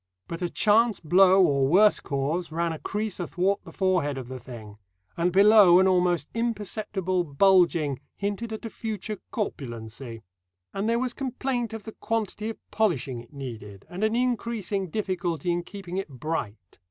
[0.27, 4.39] But a chance blow or worse cause ran a crease athwart the forehead of the
[4.39, 4.79] thing,
[5.15, 10.23] and below an almost imperceptible bulging hinted at a future corpulency.
[10.73, 15.51] And there was complaint of the quantity of polishing it needed, and an increasing difficulty
[15.51, 16.79] in keeping it bright.